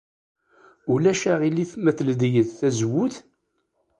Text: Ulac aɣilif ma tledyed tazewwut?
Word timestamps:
Ulac 0.93 1.21
aɣilif 1.33 1.71
ma 1.83 1.91
tledyed 1.97 2.47
tazewwut? 2.59 3.15